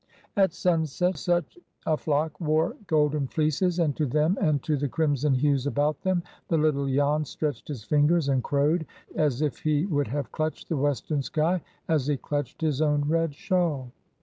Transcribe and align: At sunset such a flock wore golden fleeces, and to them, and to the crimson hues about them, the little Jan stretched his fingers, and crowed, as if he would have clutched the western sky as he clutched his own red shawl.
At 0.35 0.51
sunset 0.51 1.15
such 1.17 1.59
a 1.85 1.95
flock 1.95 2.39
wore 2.41 2.75
golden 2.87 3.27
fleeces, 3.27 3.77
and 3.77 3.95
to 3.97 4.07
them, 4.07 4.35
and 4.41 4.59
to 4.63 4.75
the 4.75 4.89
crimson 4.89 5.35
hues 5.35 5.67
about 5.67 6.01
them, 6.01 6.23
the 6.47 6.57
little 6.57 6.87
Jan 6.87 7.23
stretched 7.23 7.67
his 7.67 7.83
fingers, 7.83 8.27
and 8.27 8.43
crowed, 8.43 8.87
as 9.13 9.43
if 9.43 9.59
he 9.59 9.85
would 9.85 10.07
have 10.07 10.31
clutched 10.31 10.69
the 10.69 10.75
western 10.77 11.21
sky 11.21 11.61
as 11.87 12.07
he 12.07 12.17
clutched 12.17 12.61
his 12.61 12.81
own 12.81 13.07
red 13.09 13.35
shawl. 13.35 13.91